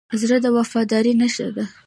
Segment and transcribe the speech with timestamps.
[0.21, 1.65] زړه د وفادارۍ نښه ده.